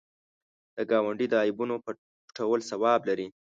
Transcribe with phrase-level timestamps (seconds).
[0.75, 3.27] د ګاونډي د عیبونو پټول ثواب لري